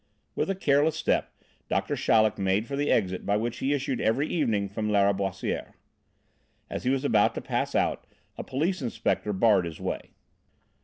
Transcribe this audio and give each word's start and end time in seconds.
With 0.33 0.49
a 0.49 0.55
careless 0.55 0.95
step 0.95 1.31
Doctor 1.69 1.95
Chaleck 1.95 2.39
made 2.39 2.65
for 2.65 2.75
the 2.75 2.89
exit 2.89 3.23
by 3.23 3.37
which 3.37 3.59
he 3.59 3.71
issued 3.75 4.01
every 4.01 4.27
evening 4.27 4.67
from 4.67 4.89
Lâriboisière. 4.89 5.73
As 6.71 6.85
he 6.85 6.89
was 6.89 7.05
about 7.05 7.35
to 7.35 7.41
pass 7.41 7.75
out, 7.75 8.07
a 8.35 8.43
police 8.43 8.81
inspector 8.81 9.31
barred 9.31 9.65
his 9.65 9.79
way. 9.79 10.15